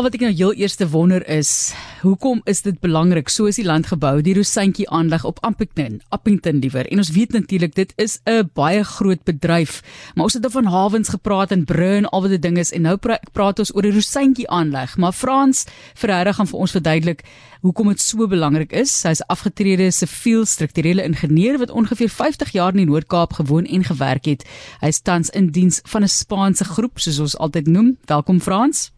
[0.00, 3.66] Al wat ek nou heel eerste wonder is, hoekom is dit belangrik so is die
[3.68, 6.86] land gebou, die Rosantjie aanleg op Appington, Appington liewer.
[6.88, 9.82] En ons weet natuurlik dit is 'n baie groot bedryf,
[10.14, 12.72] maar ons het dan van hawens gepraat en brûe en al wat dit ding is
[12.72, 14.96] en nou pra praat ons oor die Rosantjie aanleg.
[14.96, 17.20] Maar Frans Ferreira gaan vir ons verduidelik
[17.60, 19.02] hoekom dit so belangrik is.
[19.02, 24.24] Hy's afgetrede siviel strukturele ingenieur wat ongeveer 50 jaar in die Noord-Kaap gewoon en gewerk
[24.24, 24.48] het.
[24.80, 27.98] Hy's tans in diens van 'n Spaanse groep soos ons altyd noem.
[28.06, 28.92] Welkom Frans.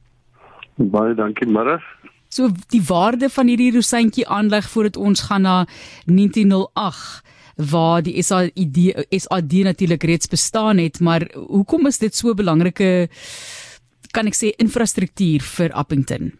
[0.90, 1.82] Baie dankie, middag.
[2.32, 5.56] So die waarde van hierdie rosantjie aanleg voordat ons gaan na
[6.08, 7.22] 1908
[7.70, 8.56] waar die SAD
[9.12, 13.08] SAD natuurlik reeds bestaan het, maar hoekom is dit so belangrike
[14.12, 16.32] kan ek sê infrastruktuur vir Appington?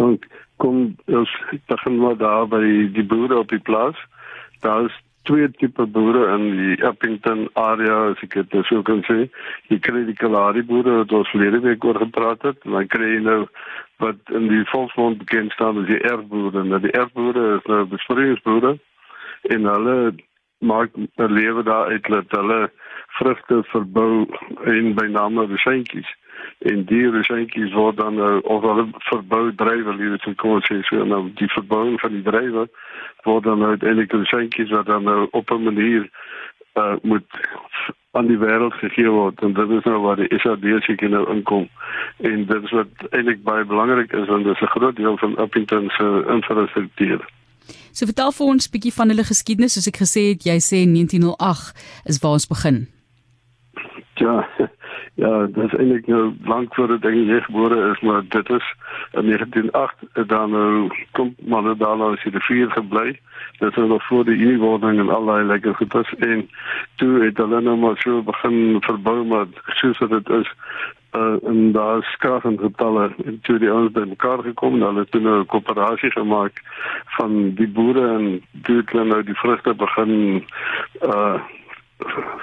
[0.00, 0.24] Want
[0.60, 1.32] kom ons
[1.68, 2.62] begin maar daar by
[2.94, 3.96] die boere op die plaas.
[4.60, 9.28] Daar is twee tipe boere in die Appington area as ek dit sou kan sê.
[9.68, 13.12] Jy kry die Kalahari boere wat ons verlede week oor gepraat het, en dan kry
[13.16, 13.40] jy nou
[14.00, 16.64] wat in die volksmond bekend staan as die erfboere.
[16.64, 18.78] Nou die erfboere is nou besproeiingsboere
[19.54, 19.96] en hulle
[20.60, 22.70] maak 'n lewe daar uit dat hulle
[23.18, 24.26] vrugte verbou
[24.64, 26.08] en by name resentjies
[26.60, 31.04] en die resentjies word dan uh, of hulle verbou drywe liewe te kom sê so
[31.04, 32.66] nou die verbouing van die drywe
[33.24, 36.04] word dan uiteindelik resentjies wat dan nou op 'n manier
[36.76, 37.40] uh, moet
[38.12, 41.68] aan die wêreld gegee word en dit is nou waar die SADC nou inkom
[42.30, 45.36] en dit is wat eintlik baie belangrik is want dit is 'n groot deel van
[45.36, 47.20] Appington se infrastruktuur.
[47.92, 50.78] So vertel vir ons 'n bietjie van hulle geskiedenis soos ek gesê het jy sê
[50.84, 51.72] 1908
[52.04, 52.88] is waar ons begin.
[54.14, 54.44] Ja,
[55.20, 58.74] ja, dit is eintlik nou lank voor dit ding gebore is, maar dit is
[59.12, 63.18] in 1908 dan nou kom maar daar nou as die vier gebly.
[63.58, 66.48] Dit is nog voor die inwording en allerlei lekker goedes en
[66.94, 70.54] toe het hulle nou maar so begin verbou maar soos wat dit is
[71.12, 75.06] uh, en daar skaars en getalle en toe die ouens by mekaar gekom en hulle
[75.10, 76.62] toe nou 'n koöperasie gemaak
[77.18, 80.44] van die boere en toe het hulle nou die vrugte begin
[81.02, 81.40] uh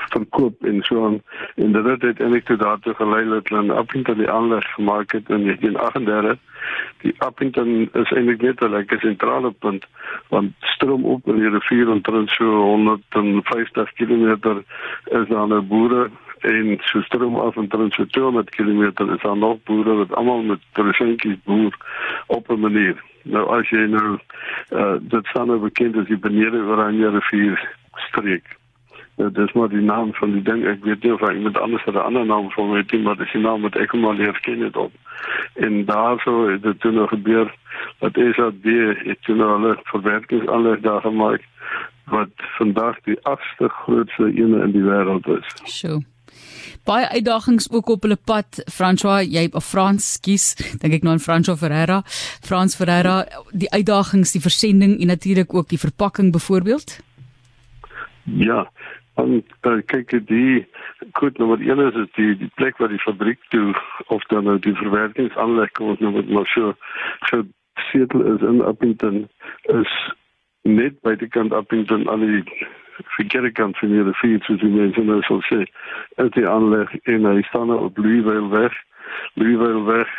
[0.09, 1.21] verkoop en so aan
[1.55, 5.29] en dit het eintlik tot daartoe gelei dat hulle 'n Appington die aanleg gemaak het
[5.29, 6.37] in 1938.
[7.01, 9.85] Die Appington is eintlik net 'n lekker sentrale punt
[10.29, 14.61] want stroom op in die rivier omtrent so 150 km
[15.05, 16.09] is daar 'n boere
[16.41, 20.59] en so stroom af omtrent so 200 km is daar nog boere wat almal met
[20.71, 21.77] terrasentjies boer
[22.27, 23.03] op 'n manier.
[23.23, 24.19] Nou as jy nou
[24.71, 28.57] uh, dit staan nou bekend as die benede Oranje rivier streek.
[29.17, 30.61] Ja, dis maar die naam van die ding.
[30.69, 33.41] Ek weet nie of met anders 'n ander naam vir my team, maar dis die
[33.41, 34.93] naam wat ek hom al leer ken het op.
[35.55, 37.55] En daarso het dit toe nog gebeur
[37.99, 38.67] dat SAD
[39.05, 41.41] het toe nog hulle verwerkingsaanleg daar gemaak
[42.05, 45.47] wat vandag die agste grootste ene in die wêreld is.
[45.65, 46.03] Sjoe.
[46.83, 48.61] Baie uitdagings ook op hulle pad.
[48.71, 52.01] François, jy of Frans kies, dink ek nou aan François Ferreira.
[52.45, 56.99] Frans Ferreira, die uitdagings, die versending en natuurlik ook die verpakking byvoorbeeld.
[58.23, 58.71] Ja,
[59.17, 60.65] En uh, kyk die
[61.17, 63.73] goed nommer 1 is dit die die plek waar die fabriek toe
[64.13, 66.73] of dan nou die verwerkingsaanleg kom ons nou met maar so
[67.29, 69.23] gesetel is in Appington
[69.73, 69.95] is
[70.61, 72.43] net by die kant Appington aan die
[73.17, 75.63] verkeerde kant van die rivier soos die mense nou sal sê.
[76.21, 78.73] Dit die aanleg en hy staan nou op Louisville weg.
[79.33, 80.13] Louisville weg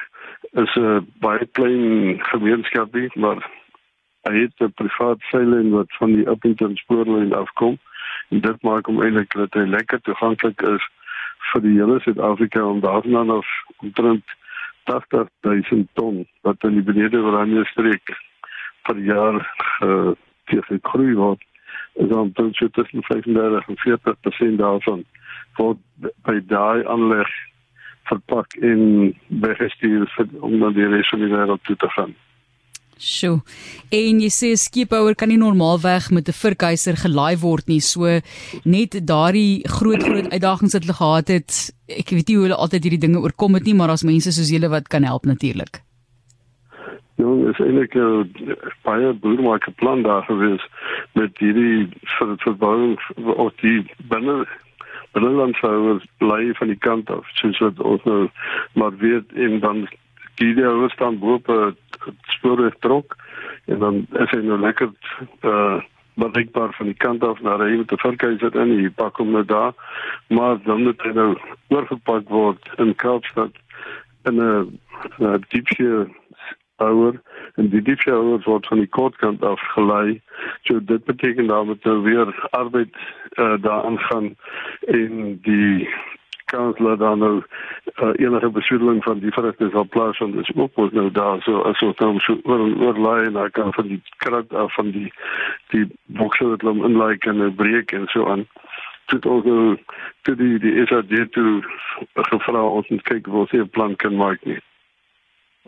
[0.64, 3.38] is 'n baie klein gemeenskapie maar
[4.26, 7.88] hy het 'n privaat seillyn wat van die Appington spoorlyn afkom en
[8.28, 10.84] dit maak hom eintlik dat hy lekker toeganklik is
[11.52, 14.36] vir die hele Suid-Afrika om daarvan af omtrent
[14.84, 18.14] 80000 ton wat in die benede Oranje streek
[18.88, 19.40] per jaar
[19.84, 20.12] uh,
[20.92, 21.42] groei word
[21.94, 25.04] is dan tot so tussen 35 en 40% daarvan
[25.56, 25.80] word
[26.28, 27.30] by daai aanleg
[28.08, 30.08] verpak en weggestuur
[30.40, 32.14] om na die res van die wêreld toe te gaan.
[32.98, 33.38] Sjoe.
[33.94, 37.81] En jy sê skipbouer kan nie normaalweg met 'n verkeiser gelaai word nie.
[37.81, 38.20] So
[38.64, 41.72] net daardie groot groot uitdagings wat hulle gehad het.
[41.87, 44.50] Ek weet nie hoe hulle altyd hierdie dinge oorkom het nie, maar daar's mense soos
[44.50, 45.82] julle wat kan help natuurlik.
[47.17, 48.31] Ja, is eintlik 'n
[48.82, 50.62] baie boermaker plan daar gewees
[51.14, 51.88] met hierdie
[52.19, 52.99] vir die verbouing
[53.37, 54.46] of die binne
[55.12, 58.28] binnelandshouers bly van die kant af soos wat ons nou
[58.72, 59.88] maar weet en dan
[60.38, 61.76] die daar staan bo op 'n
[62.37, 63.17] spoorweg trok
[63.67, 64.90] en dan is hy nou lekker
[65.43, 65.81] uh
[66.19, 69.73] bereikbaar van die kant af na die te verkeiser in die pak hom nou daar
[70.29, 71.29] maar dan moet hy nou
[71.69, 73.55] oorgepak word in Kaapstad
[74.31, 76.06] in 'n diepsee
[76.76, 77.20] ouer
[77.55, 80.20] en die diepsee ouer word van die kortkant af gelei
[80.67, 82.94] so dit beteken dan moet nou weer arbeid
[83.34, 84.34] uh, daar aangaan
[84.87, 85.88] en die
[86.50, 87.42] kans dat dan nou
[88.02, 91.42] uh, enige besoedeling van die vrugte sal plaasvind is ook mos nou daar.
[91.42, 94.74] So as ons dan so oor oor lê en dan kan van die krat af
[94.74, 95.12] van die
[95.74, 95.86] die
[96.20, 98.46] bokse wat hom inlei kan nou breek en so aan
[99.12, 99.76] tot ons nou
[100.22, 101.62] toe die die SAD toe
[102.30, 104.60] gevra ons moet kyk wat se plan kan maak nie.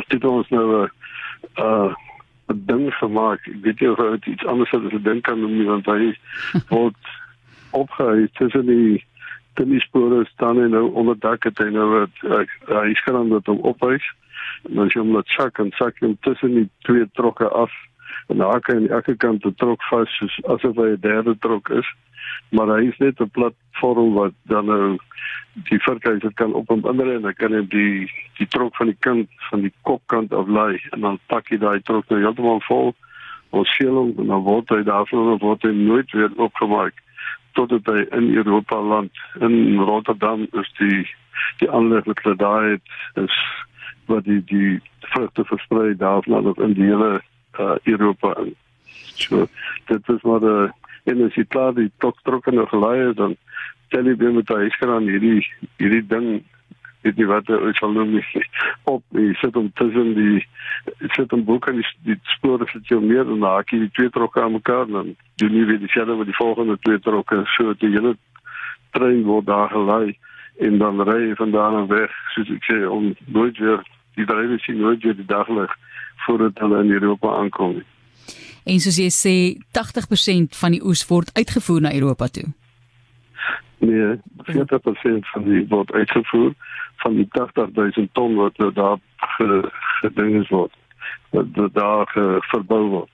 [0.08, 0.88] Dit ons nou 'n uh,
[1.64, 1.92] uh,
[2.50, 5.40] 'n ding gemaak ek weet nie of dit iets anders is as 'n ding kan
[5.40, 6.14] noem nie want hy
[6.74, 6.96] word
[7.70, 9.04] opgehou tussen die
[9.54, 13.62] tennispore staan en nou onder dak het hy nou wat hy skerm dat hom
[14.68, 17.72] en dan jy hom laat sak en sak hom tussen die twee trokke af
[18.30, 21.68] en daar kan aan die kant die trok vas soos asof hy 'n derde trok
[21.68, 21.88] is.
[22.50, 24.98] Maar hy is net 'n platform wat dan nou
[25.68, 29.00] die verkeiser kan op hom inry en dan kan hy die die trok van die
[29.00, 32.94] kant van die kopkant af lê en dan pak hy daai trok nou heeltemal vol.
[33.50, 36.94] Ons seel hom en dan word hy daarvan word hy nooit weer opgemaak
[37.52, 39.12] totdat hy in Europa land.
[39.40, 41.06] In Rotterdam is die
[41.58, 42.82] die aanleg wat hulle daar het
[43.14, 43.36] is
[44.06, 44.80] wat die die
[45.12, 47.22] vrugte versprei daarvan nog in die hele
[47.58, 48.54] uh, Europa en
[49.14, 49.46] so
[49.86, 50.72] dit is maar 'n
[51.04, 53.36] en as jy klaar die tok trokkende gelaai dan
[53.88, 56.44] tel jy weer met daai skraan hierdie hierdie ding
[57.02, 58.44] dit nie wat ek sal noem nie
[58.90, 60.40] op jy sit om tussen die
[61.16, 63.94] sit om boek en die, die spore sit jy meer en dan haak jy die
[63.98, 67.44] twee trokke aan mekaar dan doen jy weer dieselfde met die volgende twee trokke.
[67.56, 68.16] So dat die hele
[68.96, 70.18] trein word daar gelei
[70.60, 73.80] en dan ry jy van daar af weg soos ek sê om nooit weer
[74.18, 75.72] die drywe sien nooit weer die daglig
[76.26, 77.80] voordat hulle in Europa aankom
[78.64, 79.34] en soos jy sê
[79.76, 82.48] 80% van die oes word uitgevoer na Europa toe
[83.80, 86.52] Nee, 40% van die word uitgevoer
[87.00, 88.98] van die 80000 ton wat nou daar
[90.00, 90.72] gedinges word.
[91.30, 92.10] Wat daar
[92.52, 93.10] verbou word.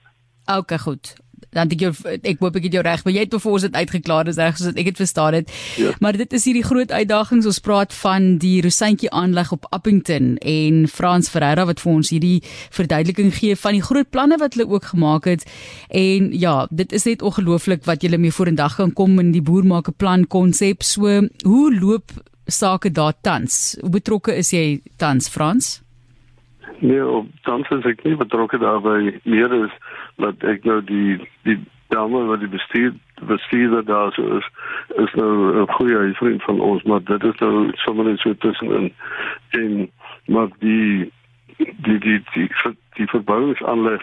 [0.46, 1.14] Okay, goed.
[1.56, 4.29] Dan ek jou ek hoop ek het jou reg, maar jy het ons dit uitgeklaar,
[4.29, 5.53] dis reg soos ek het verstaan dit.
[5.81, 5.94] Ja.
[6.05, 7.49] Maar dit is hierdie groot uitdagings.
[7.49, 12.38] Ons praat van die Rosyntjie aanleg op Appington en Frans Ferreira wat vir ons hierdie
[12.76, 15.47] verduideliking gee van die groot planne wat hulle ook gemaak het.
[15.88, 19.64] En ja, dit is net ongelooflik wat julle mee vorendag kan kom in die boer
[19.64, 20.82] maak 'n plan konsep.
[20.82, 22.12] So, hoe loop
[22.47, 23.76] sake daar tans?
[23.81, 25.82] Hoe betrokke is jy tans, Frans?
[26.79, 29.73] Nee, op tans is ek nie betrokke daarbey meer is
[30.16, 31.58] dat ek nou die die
[31.88, 32.92] dame wat die bestuur
[33.28, 34.48] bestuurder daar so is
[35.04, 38.92] is nou 'n goeie vriend van ons maar dit is nou sommer net so tussenin
[39.50, 39.90] en
[40.26, 41.12] maar die
[41.56, 44.02] die die die die, die verbouingsaanleg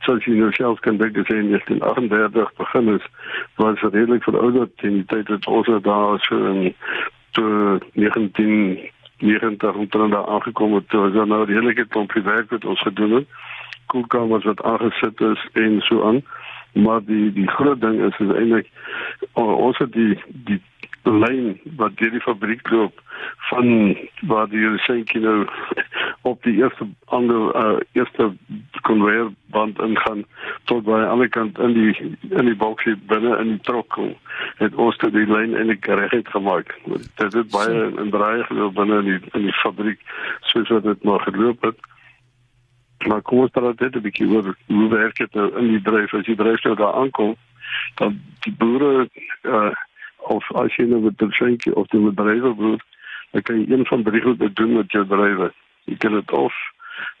[0.00, 3.06] soos jy nou self kan dink dis in 1938 begin is
[3.56, 6.74] was redelik verouderd in die tyd dat ons daar so in
[7.30, 8.90] toe 19
[9.22, 13.10] 90 omtrent daar aangekom het, was daar nou die hele klompie werk wat ons gedoen
[13.10, 13.26] het.
[13.92, 16.22] Koelkamers wat aangesit is en so aan.
[16.72, 18.68] Maar die die groot ding is is eintlik
[19.32, 20.16] ons het die
[20.48, 20.60] die
[21.02, 23.00] lyn wat deur die fabriek loop
[23.50, 23.96] van
[24.30, 25.46] waar die resenkie nou
[26.30, 28.30] op die eerste ander uh, eerste
[28.86, 30.24] konveyerband ingaan
[30.70, 31.94] tot by aan die kant in die
[32.30, 33.98] in die boksie binne in die trok
[34.62, 36.74] het ons dit die lyn in die regheid gemaak.
[36.86, 40.00] Dit het baie in draai geloop binne in die in die fabriek
[40.52, 41.90] soos wat dit maar geloop het.
[43.06, 46.36] Maar praat dit 'n bietjie oor hoe werk dit nou in die dryf as die
[46.36, 47.36] dryf nou daar aankom
[47.94, 49.08] dan die boere
[49.42, 49.72] uh,
[50.16, 52.80] of as jy nou met 'n skenkie of die bedrywe boer,
[53.30, 55.52] dan kan jy een van drie goed doen met jou bedrywe.
[55.84, 56.54] Jy kan dit of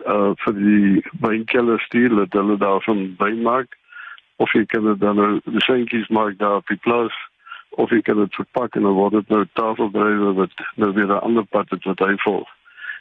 [0.06, 3.76] uh vir die wynkelder stuur dat hulle daarvan wyn maak
[4.36, 7.14] of jy kan dit dan nou skenkies maak daar op die plaas
[7.70, 11.24] of jy kan dit verpak en dan word dit nou tafeldrywe wat nou weer 'n
[11.28, 12.48] ander pad het wat hy volg.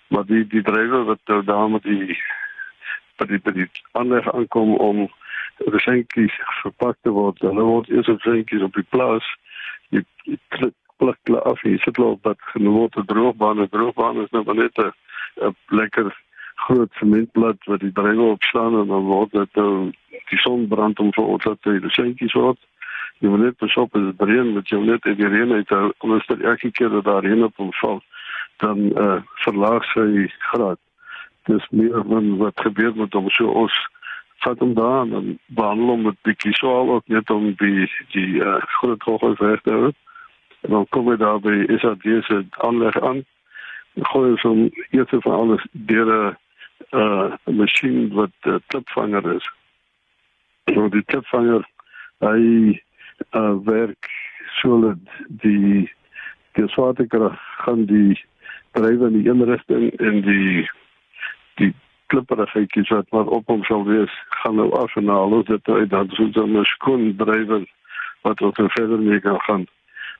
[0.08, 2.18] Maar die die drywe wat nou daar met die
[3.18, 5.08] by die by die aanleg aankom om
[5.58, 9.26] die skenkies verpak te word, dan word eers op skenkies op die plaas.
[9.90, 10.04] Jy
[10.56, 13.62] klik klik af jy sit op dat genoem word 'n droogbaan.
[13.62, 16.14] 'n droogbaan is nou net 'n lekker
[16.56, 19.92] groot sementblad wat die dreigel opslaan en dan word dit nou
[20.30, 22.60] die son brand om vir ons dat die seentjies word.
[23.20, 26.28] Jy moet net pas op as dit reën met jou net die reën uit anders
[26.28, 28.02] dat elke keer dat daar reën op hom val
[28.58, 30.80] dan uh, verlaag sy graad
[31.50, 33.78] dis meer van wat gebeur met hom so ons
[34.44, 38.58] vat hom daar en behandel hom met bietjie swaal ook net om die die uh,
[38.80, 39.92] groot kogels weg te hou.
[40.62, 43.24] En dan kom hy daar by is dat jy se aanleg aan.
[44.14, 46.38] Gooi hom eers van alles deur 'n
[46.92, 49.50] uh, masjien wat uh, klipvanger is.
[50.74, 51.66] Nou die klipvanger
[52.26, 52.42] hy
[53.36, 54.10] uh, werk
[54.62, 55.90] so dat die
[56.58, 58.18] die swaartekrag gaan die
[58.72, 60.70] drywe in die een rigting en die
[61.56, 61.74] die
[62.12, 65.90] klipperigheidjies wat maar op hom sal wees, gaan nou af en al ons dit uit
[65.90, 67.66] dan so 'n skoon drywer
[68.22, 69.66] wat ook verder mee kan gaan.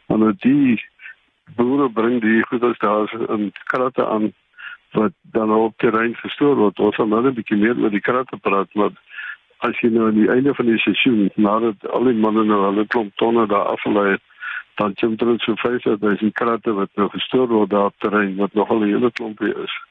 [0.08, 0.84] Maar nou die
[1.56, 4.34] boere bring die goederes daar in kratte aan
[4.92, 6.80] wat dan op terrein gestoor word.
[6.80, 8.92] Ons gaan nou 'n bietjie meer oor die kratte praat, maar
[9.58, 12.88] as jy nou aan die einde van die seisoen nadat al die manne nou hulle
[12.88, 14.22] klomp tonne daar afgelei het,
[14.76, 17.96] dan kom dit so vyf dat daar is kratte wat nou gestoor word daar op
[17.98, 19.91] terrein wat nogal 'n hele klompie is.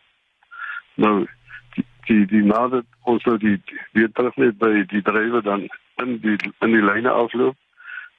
[0.95, 1.27] Nou
[1.75, 3.57] die die, die nadat ons nou die
[3.93, 5.69] weer terug net by die drywe dan
[6.03, 7.57] in die in die lyne afloop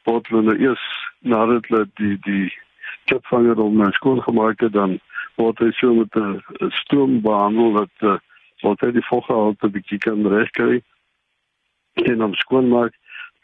[0.09, 0.85] word hulle nou eers
[1.19, 2.47] nadat hulle die die
[3.09, 4.99] chipvanger om na skool gemaak het dan
[5.35, 8.17] word hy so met 'n stoom behandel dat uh,
[8.61, 10.81] wat hy die volgehalte bietjie kan regkry
[11.93, 12.95] en dan skoonmaak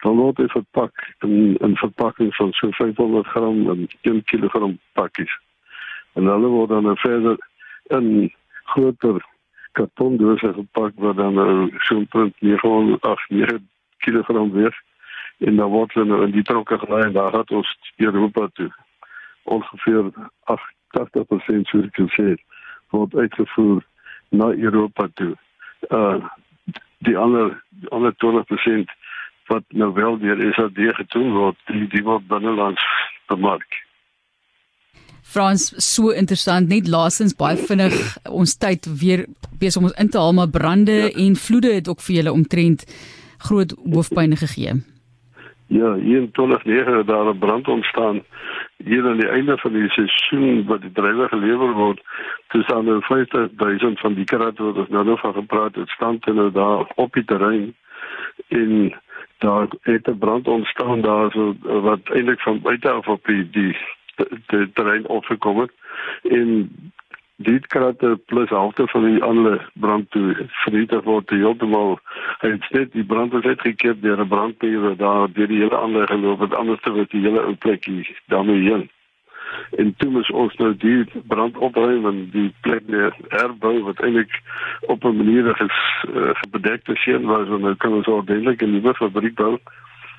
[0.04, 0.94] dan word hy verpak
[1.26, 5.34] in 'n verpakking van so 500 gram en 1 kg pakkies.
[6.14, 7.38] En hulle word dan verder
[7.90, 8.32] in
[8.74, 9.22] groter
[9.78, 14.76] kartondose gepak wat dan nou so 'n 9 kg weeg
[15.38, 18.72] en dan word hulle nou in die trokke gelei en daar het ons Europa toe
[19.44, 20.12] ongeveer
[20.52, 22.44] 80% soos ek gesê het
[22.90, 23.84] word uitgevoer
[24.30, 25.36] na Europa toe.
[25.90, 26.20] Uh
[27.06, 28.94] die ander die ander 20%
[29.48, 32.84] wat nou wel deur SAD gedoen word, die die word binnelands
[33.28, 33.87] bemark.
[35.28, 37.96] Frans, so interessant, net laasens baie vinnig
[38.32, 39.26] ons tyd weer
[39.60, 41.10] besig om ons in te haal maar brande ja.
[41.26, 42.86] en vloede het ook vir julle omtrent
[43.50, 44.78] groot hoofpynne gegee.
[45.68, 48.24] Ja, hier in 2009 het daar 'n brand ontstaan
[48.84, 52.00] hier aan die einde van die seisoen wat die drywer gelewer word.
[52.52, 56.18] Dis aan nou 50000 van die kratte wat ons nou nog van gepraat het, staan
[56.22, 57.76] hulle daar op die terrein
[58.48, 58.96] in
[59.38, 63.78] daar het 'n brand ontstaan daar so wat eintlik van buite af op die die,
[64.48, 65.72] die terrein opgekom het.
[66.24, 66.70] En
[67.38, 72.00] die kratte plus halfte van die ander brand toe vernietig word heeltemal
[72.42, 76.54] hy het net die brand het uitgekeer deur 'n brandpier daar die hele ander geloop
[76.54, 78.90] anders te word die hele ou plekkie daarmee
[79.78, 84.42] en toe moes ons nou die brand opruim en die plek weer herbou wat eintlik
[84.82, 85.78] op 'n manier is
[86.10, 89.60] uh, bedekte sien was en dan kan ons ordentlik 'n nuwe fabriek bou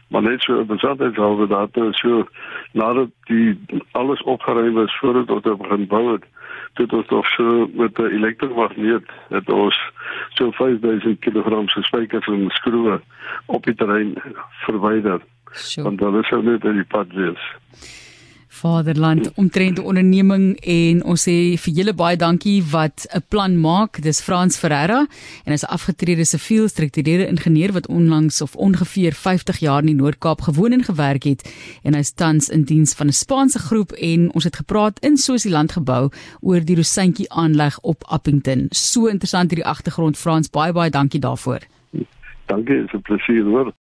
[0.08, 2.28] maar net so besonder sou dat so
[2.72, 3.58] nadat die
[3.92, 6.24] alles opgeruim is voordat ons begin bou het
[6.74, 9.78] dit ons nog so met 'n elektromagneet het ons
[10.28, 13.00] so 5000 kg se spykers en skroewe
[13.46, 14.14] op die terrein
[14.64, 15.20] verwyder.
[15.52, 15.86] Sure.
[15.86, 17.42] Want hulle sou net in die pad wees.
[18.58, 24.02] Vaderland omtrent onderneming en ons sê vir julle baie dankie wat 'n plan maak.
[24.02, 25.06] Dis Frans Ferreira
[25.44, 30.00] en hy's 'n afgetrede siviel struktureerde ingenieur wat onlangs of ongeveer 50 jaar in die
[30.02, 31.42] Noord-Kaap gewoon en gewerk het
[31.82, 35.72] en hy's tans in diens van 'n Spaanse groep en ons het gepraat in Sosialand
[35.72, 36.10] gebou
[36.40, 38.66] oor die Rosantjie aanleg op Appington.
[38.70, 41.60] So interessant hierdie agtergrond Frans, baie baie dankie daarvoor.
[42.48, 43.72] Dankie, is 'n plesier hoor.